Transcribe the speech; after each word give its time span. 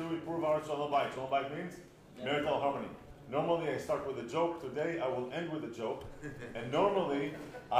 to 0.00 0.14
improve 0.14 0.44
our 0.44 0.64
Shalom 0.64 0.90
Bayit. 0.90 1.12
Shalom 1.12 1.30
Bayit 1.30 1.54
means 1.56 1.74
marital 2.24 2.58
harmony. 2.58 2.88
Normally 3.30 3.68
I 3.68 3.76
start 3.76 4.06
with 4.06 4.24
a 4.24 4.28
joke. 4.28 4.60
Today 4.62 4.98
I 4.98 5.06
will 5.06 5.30
end 5.32 5.50
with 5.50 5.64
a 5.64 5.74
joke. 5.74 6.04
And 6.54 6.72
normally, 6.72 7.34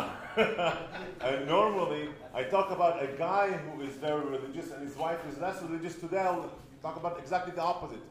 and 1.29 1.47
normally 1.47 2.11
I 2.35 2.43
talk 2.45 2.71
about 2.71 3.03
a 3.03 3.09
guy 3.17 3.51
who 3.53 3.83
is 3.83 3.95
very 3.95 4.25
religious 4.25 4.71
and 4.71 4.87
his 4.87 4.97
wife 4.97 5.19
is 5.31 5.39
less 5.39 5.63
religious. 5.63 5.95
Today 5.97 6.19
I'll 6.19 6.53
talk 6.83 6.97
about 6.97 7.19
exactly 7.19 7.53
the 7.55 7.63
opposite. 7.63 8.05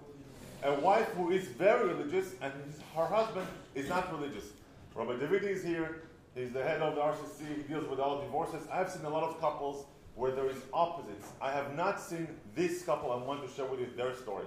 A 0.63 0.73
wife 0.79 1.07
who 1.09 1.31
is 1.31 1.47
very 1.47 1.87
religious 1.87 2.33
and 2.41 2.51
his, 2.65 2.81
her 2.95 3.05
husband 3.05 3.47
is 3.75 3.87
not 3.87 4.11
religious. 4.11 4.45
Rabbi 4.95 5.17
David 5.17 5.43
is 5.43 5.63
here. 5.63 6.01
He's 6.35 6.51
the 6.51 6.63
head 6.63 6.81
of 6.81 6.95
the 6.95 7.01
RCC. 7.01 7.57
He 7.57 7.63
deals 7.63 7.87
with 7.87 7.99
all 7.99 8.21
divorces. 8.21 8.67
I've 8.71 8.89
seen 8.89 9.05
a 9.05 9.09
lot 9.09 9.23
of 9.23 9.39
couples 9.39 9.85
where 10.19 10.31
there 10.33 10.49
is 10.49 10.57
opposites. 10.73 11.29
I 11.41 11.49
have 11.51 11.75
not 11.77 12.01
seen 12.01 12.27
this 12.53 12.83
couple. 12.83 13.09
I 13.13 13.15
want 13.15 13.47
to 13.47 13.55
share 13.55 13.65
with 13.65 13.79
you 13.79 13.87
their 13.95 14.13
story. 14.13 14.45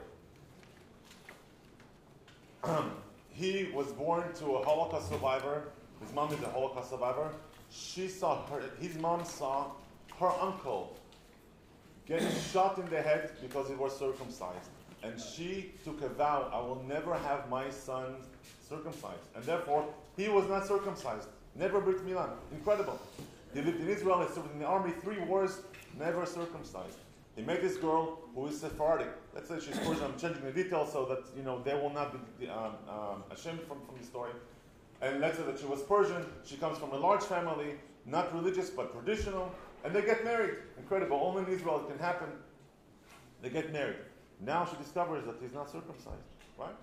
he 3.30 3.70
was 3.74 3.86
born 3.92 4.34
to 4.34 4.46
a 4.56 4.64
Holocaust 4.64 5.08
survivor. 5.08 5.70
His 6.02 6.12
mom 6.12 6.30
is 6.30 6.42
a 6.42 6.50
Holocaust 6.50 6.90
survivor. 6.90 7.30
She 7.70 8.06
saw 8.06 8.44
her. 8.46 8.60
His 8.80 8.98
mom 8.98 9.24
saw 9.24 9.70
her 10.20 10.30
uncle 10.40 10.94
get 12.06 12.22
shot 12.52 12.76
in 12.76 12.86
the 12.90 13.00
head 13.00 13.30
because 13.40 13.66
he 13.68 13.74
was 13.74 13.98
circumcised. 13.98 14.68
And 15.02 15.18
she 15.18 15.72
took 15.84 16.02
a 16.02 16.08
vow, 16.10 16.50
I 16.52 16.60
will 16.60 16.84
never 16.86 17.14
have 17.14 17.48
my 17.48 17.70
son 17.70 18.16
circumcised. 18.68 19.24
And 19.34 19.42
therefore, 19.44 19.86
he 20.18 20.28
was 20.28 20.46
not 20.50 20.66
circumcised. 20.66 21.28
Never 21.56 21.80
Brit 21.80 22.06
Milah. 22.06 22.30
Incredible. 22.52 23.00
He 23.54 23.60
lived 23.60 23.80
in 23.80 23.88
Israel, 23.88 24.26
he 24.26 24.34
served 24.34 24.52
in 24.52 24.58
the 24.58 24.66
army, 24.66 24.92
three 25.02 25.18
wars, 25.20 25.60
never 25.98 26.24
circumcised. 26.24 26.98
He 27.36 27.42
met 27.42 27.62
this 27.62 27.76
girl 27.76 28.18
who 28.34 28.46
is 28.46 28.60
Sephardic. 28.60 29.08
Let's 29.34 29.48
say 29.48 29.58
she's 29.58 29.78
Persian. 29.78 30.04
I'm 30.04 30.18
changing 30.18 30.42
the 30.44 30.52
details 30.52 30.92
so 30.92 31.06
that 31.06 31.20
you 31.36 31.42
know 31.42 31.62
they 31.62 31.74
will 31.74 31.90
not 31.90 32.14
be 32.38 32.48
um, 32.48 32.74
um, 32.88 33.24
ashamed 33.30 33.60
from, 33.60 33.78
from 33.86 33.96
the 33.98 34.04
story. 34.04 34.32
And 35.00 35.20
let's 35.20 35.38
say 35.38 35.44
that 35.44 35.58
she 35.58 35.66
was 35.66 35.82
Persian. 35.82 36.24
She 36.44 36.56
comes 36.56 36.78
from 36.78 36.92
a 36.92 36.96
large 36.96 37.22
family, 37.22 37.74
not 38.06 38.34
religious 38.34 38.70
but 38.70 38.92
traditional, 38.92 39.52
and 39.84 39.94
they 39.94 40.02
get 40.02 40.24
married. 40.24 40.56
Incredible. 40.78 41.18
Only 41.22 41.44
in 41.44 41.58
Israel 41.58 41.80
it 41.80 41.90
can 41.90 41.98
happen. 41.98 42.28
They 43.40 43.48
get 43.48 43.72
married. 43.72 43.96
Now 44.40 44.66
she 44.66 44.76
discovers 44.76 45.24
that 45.24 45.36
he's 45.40 45.54
not 45.54 45.70
circumcised. 45.70 46.28
Right? 46.58 46.76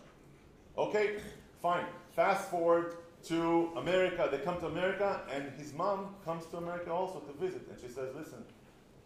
Okay, 0.77 1.17
fine. 1.61 1.85
Fast 2.15 2.49
forward 2.49 2.95
to 3.25 3.71
America. 3.77 4.27
They 4.31 4.39
come 4.39 4.59
to 4.59 4.67
America, 4.67 5.21
and 5.33 5.51
his 5.57 5.73
mom 5.73 6.15
comes 6.25 6.45
to 6.47 6.57
America 6.57 6.91
also 6.91 7.19
to 7.19 7.33
visit. 7.33 7.67
And 7.69 7.79
she 7.79 7.87
says, 7.87 8.09
Listen, 8.15 8.43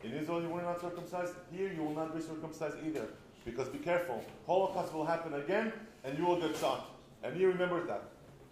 in 0.04 0.12
Israel 0.14 0.42
you 0.42 0.50
were 0.50 0.62
not 0.62 0.82
circumcised. 0.82 1.34
Here 1.52 1.72
you 1.72 1.84
will 1.84 1.96
not 1.96 2.16
be 2.16 2.22
circumcised 2.22 2.78
either. 2.86 3.08
Because 3.46 3.68
be 3.68 3.80
careful, 3.80 4.24
Holocaust 4.48 4.94
will 4.94 5.06
happen 5.06 5.34
again, 5.34 5.74
and 6.04 6.18
you 6.18 6.26
will 6.26 6.40
get 6.40 6.56
shot. 6.56 6.92
And 7.24 7.36
he 7.36 7.46
remembers 7.46 7.88
that. 7.88 8.04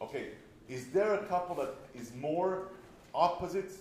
Okay, 0.02 0.30
is 0.68 0.88
there 0.90 1.14
a 1.14 1.26
couple 1.26 1.56
that 1.56 1.76
is 1.96 2.14
more 2.16 2.70
opposite? 3.14 3.72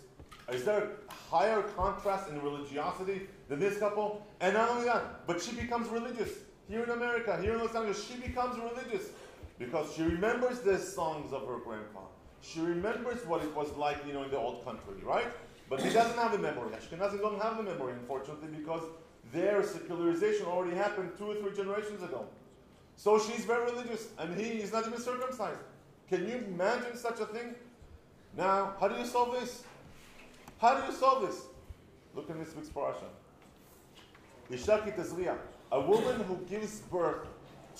Is 0.52 0.64
there 0.64 0.82
a 1.08 1.12
higher 1.12 1.62
contrast 1.62 2.28
in 2.28 2.40
religiosity 2.42 3.22
than 3.48 3.60
this 3.60 3.78
couple? 3.78 4.26
And 4.40 4.54
not 4.54 4.70
only 4.70 4.84
that, 4.84 5.26
but 5.26 5.40
she 5.40 5.52
becomes 5.52 5.88
religious. 5.88 6.30
Here 6.68 6.84
in 6.84 6.90
America, 6.90 7.40
here 7.42 7.54
in 7.54 7.60
Los 7.60 7.74
Angeles, 7.74 8.04
she 8.04 8.14
becomes 8.16 8.56
religious 8.58 9.08
because 9.60 9.92
she 9.94 10.02
remembers 10.02 10.60
the 10.60 10.78
songs 10.78 11.32
of 11.34 11.46
her 11.46 11.58
grandpa. 11.58 12.00
She 12.40 12.60
remembers 12.60 13.24
what 13.26 13.42
it 13.42 13.54
was 13.54 13.70
like, 13.76 13.98
you 14.06 14.14
know, 14.14 14.22
in 14.22 14.30
the 14.30 14.38
old 14.38 14.64
country, 14.64 14.94
right? 15.04 15.26
But 15.68 15.82
he 15.82 15.90
doesn't 15.90 16.18
have 16.18 16.32
the 16.32 16.38
memory. 16.38 16.70
Ashkenazim 16.70 17.20
don't 17.20 17.40
have 17.40 17.58
the 17.58 17.62
memory, 17.62 17.92
unfortunately, 17.92 18.48
because 18.56 18.82
their 19.32 19.62
secularization 19.62 20.46
already 20.46 20.74
happened 20.74 21.10
two 21.18 21.26
or 21.26 21.34
three 21.34 21.54
generations 21.54 22.02
ago. 22.02 22.24
So 22.96 23.18
she's 23.18 23.44
very 23.44 23.70
religious, 23.70 24.08
and 24.18 24.34
he 24.34 24.62
is 24.62 24.72
not 24.72 24.86
even 24.86 24.98
circumcised. 24.98 25.60
Can 26.08 26.26
you 26.26 26.36
imagine 26.36 26.96
such 26.96 27.20
a 27.20 27.26
thing? 27.26 27.54
Now, 28.36 28.74
how 28.80 28.88
do 28.88 28.98
you 28.98 29.04
solve 29.06 29.38
this? 29.38 29.62
How 30.58 30.80
do 30.80 30.90
you 30.90 30.98
solve 30.98 31.26
this? 31.26 31.42
Look 32.14 32.30
in 32.30 32.38
this 32.38 32.56
week's 32.56 32.70
parasha. 32.70 33.10
Isha 34.50 34.82
Ki 34.84 34.90
Tazria, 34.90 35.36
a 35.70 35.80
woman 35.80 36.20
who 36.20 36.36
gives 36.48 36.80
birth 36.80 37.28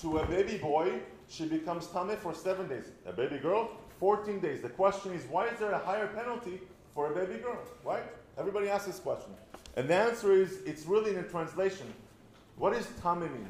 to 0.01 0.19
a 0.19 0.25
baby 0.27 0.59
boy 0.59 1.01
she 1.31 1.45
becomes 1.45 1.87
tameh 1.87 2.17
for 2.17 2.33
seven 2.33 2.67
days. 2.67 2.91
A 3.05 3.13
baby 3.13 3.37
girl, 3.37 3.71
14 3.99 4.39
days. 4.39 4.61
The 4.61 4.69
question 4.69 5.13
is, 5.13 5.23
why 5.25 5.47
is 5.47 5.59
there 5.59 5.71
a 5.71 5.79
higher 5.79 6.07
penalty 6.07 6.59
for 6.93 7.11
a 7.11 7.15
baby 7.15 7.39
girl? 7.39 7.57
Right? 7.85 8.03
Everybody 8.37 8.67
asks 8.67 8.87
this 8.87 8.99
question. 8.99 9.31
And 9.77 9.87
the 9.87 9.95
answer 9.95 10.33
is, 10.33 10.59
it's 10.65 10.85
really 10.85 11.11
in 11.11 11.17
a 11.19 11.23
translation. 11.23 11.93
What 12.57 12.73
does 12.73 12.85
tameh 13.01 13.31
mean? 13.31 13.47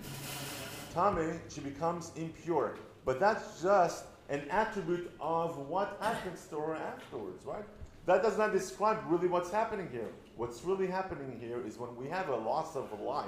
Tameh, 0.93 1.39
she 1.49 1.61
becomes 1.61 2.11
impure. 2.15 2.75
But 3.03 3.19
that's 3.19 3.63
just 3.63 4.05
an 4.29 4.43
attribute 4.51 5.11
of 5.19 5.57
what 5.57 5.97
happens 5.99 6.45
to 6.51 6.59
her 6.59 6.75
afterwards, 6.75 7.45
right? 7.45 7.65
That 8.05 8.21
does 8.21 8.37
not 8.37 8.51
describe 8.51 8.99
really 9.07 9.27
what's 9.27 9.51
happening 9.51 9.89
here. 9.91 10.09
What's 10.37 10.63
really 10.63 10.87
happening 10.87 11.39
here 11.39 11.65
is 11.65 11.77
when 11.77 11.95
we 11.95 12.07
have 12.09 12.29
a 12.29 12.35
loss 12.35 12.75
of 12.75 12.99
life, 13.01 13.27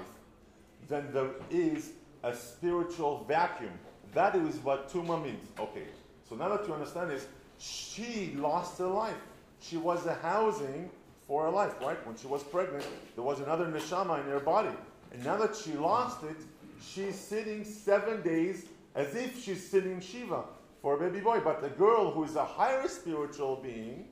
then 0.88 1.10
there 1.12 1.32
is 1.50 1.92
a 2.24 2.36
spiritual 2.36 3.26
vacuum 3.28 3.74
that 4.14 4.36
is 4.36 4.58
what 4.58 4.90
tuma 4.90 5.22
means. 5.22 5.48
Okay, 5.60 5.86
so 6.30 6.36
now 6.36 6.50
that 6.50 6.68
you 6.68 6.74
understand 6.74 7.10
this, 7.10 7.28
she 7.58 8.34
lost 8.38 8.78
her 8.80 8.88
life. 8.88 9.16
She 9.62 9.78
was 9.78 10.06
a 10.06 10.16
housing 10.16 10.90
for 11.28 11.46
her 11.46 11.52
life, 11.52 11.74
right? 11.82 12.06
When 12.06 12.18
she 12.18 12.28
was 12.28 12.44
pregnant, 12.44 12.86
there 13.16 13.24
was 13.24 13.40
another 13.40 13.66
neshama 13.66 14.24
in 14.24 14.30
her 14.30 14.40
body. 14.40 14.76
And 15.14 15.24
now 15.24 15.38
that 15.38 15.56
she 15.56 15.74
lost 15.74 16.24
it, 16.24 16.36
she's 16.82 17.16
sitting 17.16 17.64
seven 17.64 18.22
days 18.22 18.66
as 18.96 19.16
if 19.16 19.42
she's 19.44 19.70
sitting 19.70 20.02
Shiva 20.02 20.44
for 20.82 20.96
a 20.96 21.00
baby 21.00 21.24
boy. 21.24 21.40
But 21.44 21.62
the 21.62 21.70
girl 21.70 22.12
who 22.12 22.24
is 22.24 22.36
a 22.36 22.46
higher 22.46 22.88
spiritual 22.88 23.58
being, 23.64 24.06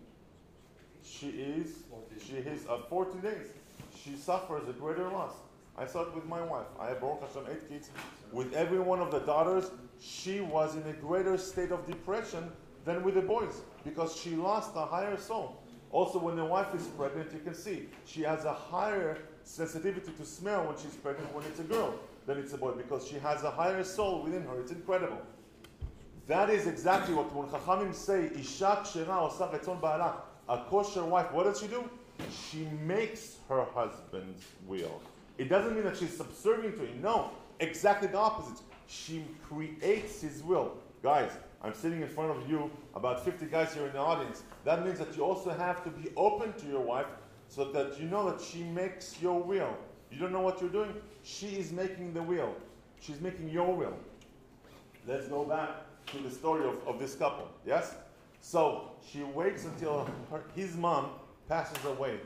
she 1.04 1.28
is 1.30 1.84
she 2.26 2.36
is 2.36 2.66
at 2.68 2.90
14 2.90 3.22
days. 3.22 3.48
She 4.04 4.16
suffers 4.16 4.68
a 4.70 4.74
greater 4.74 5.10
loss. 5.10 5.34
I 5.78 5.86
saw 5.86 6.02
it 6.02 6.14
with 6.14 6.26
my 6.26 6.42
wife. 6.42 6.68
I 6.80 6.88
have 6.88 7.02
Baruch 7.02 7.22
Hashem 7.22 7.44
eight 7.52 7.70
kids. 7.70 7.90
With 8.32 8.54
every 8.54 8.80
one 8.80 9.00
of 9.00 9.12
the 9.12 9.20
daughters, 9.20 9.72
she 10.00 10.42
was 10.42 10.76
in 10.76 10.84
a 10.84 10.94
greater 10.94 11.38
state 11.38 11.72
of 11.72 11.86
depression 11.88 12.52
than 12.86 13.04
with 13.04 13.16
the 13.16 13.22
boys 13.22 13.62
because 13.84 14.16
she 14.16 14.32
lost 14.32 14.72
a 14.76 14.86
higher 14.86 15.18
soul. 15.18 15.62
Also, 15.92 16.20
when 16.20 16.36
the 16.36 16.46
wife 16.46 16.74
is 16.74 16.88
pregnant, 16.88 17.32
you 17.34 17.40
can 17.40 17.54
see 17.54 17.90
she 18.06 18.22
has 18.22 18.46
a 18.46 18.54
higher 18.54 19.18
sensitivity 19.44 20.12
to 20.12 20.26
smell 20.26 20.66
when 20.66 20.78
she's 20.78 20.96
pregnant 20.96 21.34
when 21.34 21.44
it's 21.46 21.60
a 21.60 21.64
girl 21.64 21.96
than 22.26 22.38
it's 22.38 22.54
a 22.54 22.58
boy 22.58 22.72
because 22.72 23.08
she 23.08 23.16
has 23.20 23.44
a 23.44 23.52
higher 23.52 23.84
soul 23.84 24.24
within 24.24 24.44
her. 24.44 24.60
It's 24.62 24.72
incredible. 24.72 25.22
That 26.28 26.50
is 26.50 26.68
exactly 26.68 27.14
what 27.14 27.34
when 27.34 27.48
Chachamim 27.48 27.94
say, 27.94 28.30
Isha 28.40 28.84
Kshera 28.84 29.24
Osa 29.24 29.50
Retzon 29.52 29.82
Ba'ala, 29.82 30.14
a 30.48 30.64
kosher 30.70 31.04
wife, 31.04 31.32
what 31.32 31.44
does 31.44 31.60
she 31.60 31.68
do? 31.68 31.90
She 32.50 32.68
makes 32.86 33.38
her 33.50 33.66
husband's 33.74 34.46
will. 34.66 35.02
It 35.38 35.50
doesn't 35.50 35.74
mean 35.74 35.84
that 35.84 35.98
she's 35.98 36.16
subservient 36.16 36.78
to 36.78 36.86
him. 36.86 37.02
No, 37.02 37.32
exactly 37.60 38.08
the 38.08 38.18
opposite. 38.18 38.60
She 38.88 39.24
creates 39.48 40.22
his 40.22 40.44
will. 40.44 40.74
Guys, 41.02 41.32
I'm 41.64 41.74
sitting 41.74 42.02
in 42.02 42.08
front 42.08 42.32
of 42.32 42.50
you, 42.50 42.70
about 42.96 43.24
50 43.24 43.46
guys 43.46 43.74
here 43.74 43.86
in 43.86 43.94
the 43.94 44.00
audience. 44.00 44.44
That 44.66 44.86
means 44.86 45.00
that 45.00 45.16
you 45.16 45.24
also 45.24 45.52
have 45.52 45.84
to 45.84 45.90
be 45.90 46.10
open 46.16 46.54
to 46.54 46.66
your 46.68 46.82
wife 46.82 47.08
so 47.48 47.66
that 47.72 48.00
you 48.00 48.08
know 48.08 48.30
that 48.30 48.42
she 48.42 48.64
makes 48.64 49.22
your 49.22 49.42
will. 49.42 49.76
You 50.12 50.20
don't 50.20 50.32
know 50.32 50.42
what 50.42 50.62
you're 50.62 50.70
doing? 50.70 50.94
She 51.24 51.48
is 51.48 51.72
making 51.72 52.14
the 52.14 52.22
will. 52.22 52.56
She's 53.00 53.22
making 53.22 53.50
your 53.50 53.74
will. 53.76 53.94
Let's 55.08 55.28
go 55.28 55.44
back 55.44 55.70
to 56.08 56.18
the 56.20 56.30
story 56.30 56.68
of, 56.68 56.88
of 56.88 57.00
this 57.00 57.16
couple. 57.16 57.48
Yes? 57.66 57.96
So 58.42 58.92
she 59.12 59.24
waits 59.24 59.66
until 59.66 60.08
her, 60.30 60.44
his 60.56 60.76
mom 60.76 61.12
passes 61.48 61.84
away. 61.86 62.20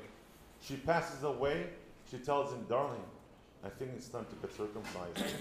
She 0.62 0.76
passes 0.76 1.24
away 1.24 1.68
she 2.10 2.18
tells 2.18 2.52
him, 2.52 2.66
Darling, 2.70 3.04
I 3.64 3.70
think 3.70 3.92
it's 3.96 4.08
time 4.08 4.26
to 4.26 4.36
get 4.48 4.56
circumcised. 4.56 5.36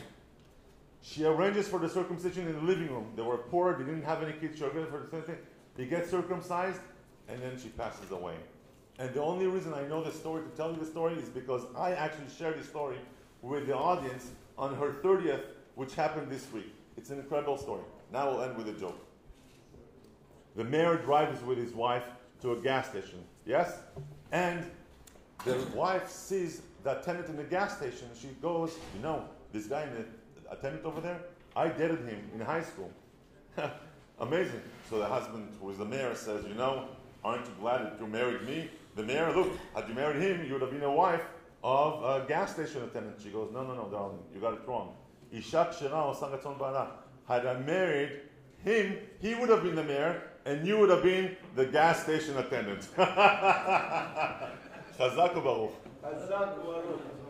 she 1.03 1.25
arranges 1.25 1.69
for 1.69 1.79
the 1.79 1.89
circumcision 1.89 2.47
in 2.49 2.55
the 2.55 2.63
living 2.63 2.89
room. 2.89 3.13
They 3.17 3.23
were 3.23 3.39
poor, 3.39 3.77
they 3.77 3.85
didn't 3.85 4.05
have 4.05 4.23
any 4.23 4.33
kids. 4.33 4.59
She 4.59 4.65
for 4.65 4.81
the 4.81 4.91
circumcision. 4.91 5.39
He 5.77 5.87
gets 5.87 6.11
circumcised, 6.11 6.81
and 7.29 7.43
then 7.43 7.59
she 7.61 7.69
passes 7.69 8.11
away. 8.11 8.37
And 8.99 9.13
the 9.13 9.23
only 9.23 9.47
reason 9.47 9.75
I 9.75 9.83
know 9.89 10.03
the 10.03 10.13
story 10.13 10.43
to 10.43 10.57
tell 10.57 10.71
you 10.71 10.79
the 10.79 10.87
story 10.87 11.15
is 11.15 11.29
because 11.29 11.63
I 11.77 11.93
actually 11.93 12.29
shared 12.39 12.61
the 12.61 12.65
story 12.65 12.97
with 13.43 13.67
the 13.67 13.77
audience 13.77 14.31
on 14.57 14.75
her 14.77 14.93
30th, 14.93 15.43
which 15.75 15.95
happened 15.95 16.31
this 16.31 16.51
week. 16.53 16.73
It's 16.97 17.11
an 17.11 17.19
incredible 17.19 17.59
story. 17.59 17.83
Now 18.13 18.31
we'll 18.31 18.43
end 18.43 18.57
with 18.57 18.69
a 18.69 18.79
joke. 18.79 18.99
The 20.55 20.65
mayor 20.65 20.97
drives 20.97 21.43
with 21.43 21.59
his 21.59 21.73
wife 21.73 22.05
to 22.43 22.53
a 22.53 22.57
gas 22.57 22.89
station. 22.89 23.25
Yes? 23.45 23.77
And 24.31 24.65
the 25.45 25.55
wife 25.75 26.09
sees 26.09 26.63
the 26.83 26.99
attendant 26.99 27.29
in 27.29 27.37
the 27.37 27.45
gas 27.45 27.77
station. 27.77 28.09
She 28.21 28.29
goes, 28.41 28.77
You 28.95 29.03
know, 29.03 29.25
this 29.53 29.67
guy, 29.67 29.85
in 29.85 29.95
the 29.95 30.53
attendant 30.53 30.85
over 30.85 31.01
there, 31.01 31.21
I 31.57 31.69
dated 31.69 32.01
him 32.07 32.31
in 32.35 32.41
high 32.41 32.63
school. 32.63 32.91
Amazing. 34.21 34.63
So 34.91 34.99
the 34.99 35.07
husband, 35.07 35.49
who 35.61 35.71
is 35.71 35.79
the 35.79 35.85
mayor, 35.85 36.15
says, 36.15 36.45
You 36.47 36.55
know, 36.55 36.89
aren't 37.25 37.47
you 37.47 37.53
glad 37.61 37.83
that 37.83 37.97
you 38.01 38.07
married 38.07 38.43
me? 38.43 38.71
the 38.97 39.03
mayor, 39.03 39.33
look, 39.35 39.51
had 39.75 39.89
you 39.89 39.95
married 39.95 40.23
him, 40.23 40.47
you 40.47 40.53
would 40.53 40.63
have 40.63 40.71
been 40.71 40.83
a 40.83 40.93
wife 40.93 41.23
of 41.63 42.03
a 42.05 42.27
gas 42.27 42.53
station 42.55 42.83
attendant. 42.83 43.17
She 43.23 43.31
goes, 43.31 43.51
no, 43.53 43.65
no, 43.65 43.75
no, 43.75 43.89
darling, 43.89 44.19
you 44.33 44.41
got 44.41 44.55
it 44.55 44.61
wrong. 44.67 44.95
Bala. 46.59 46.91
Had 47.27 47.47
I 47.47 47.59
married 47.61 48.21
him, 48.63 48.99
he 49.21 49.35
would 49.35 49.49
have 49.49 49.63
been 49.63 49.75
the 49.75 49.83
mayor, 49.83 50.23
and 50.45 50.67
you 50.67 50.79
would 50.79 50.91
have 50.91 51.03
been 51.03 51.37
the 51.57 51.67
gas 51.67 52.03
station 52.05 52.37
attendant. 52.39 52.87
חזק 54.99 55.37
וברוך. 55.37 55.73
חזק 56.03 56.47
וברוך. 56.59 57.24